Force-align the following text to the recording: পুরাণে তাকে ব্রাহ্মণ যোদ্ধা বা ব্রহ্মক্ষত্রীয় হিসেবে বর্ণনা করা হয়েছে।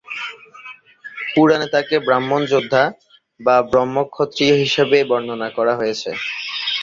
পুরাণে 1.31 1.67
তাকে 1.75 1.95
ব্রাহ্মণ 2.05 2.41
যোদ্ধা 2.51 2.83
বা 3.39 3.55
ব্রহ্মক্ষত্রীয় 3.71 4.55
হিসেবে 4.63 4.97
বর্ণনা 5.09 5.47
করা 5.57 5.73
হয়েছে। 5.79 6.09